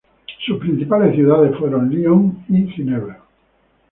[0.47, 3.19] Sus principales ciudades fueron Lyon y Ginebra.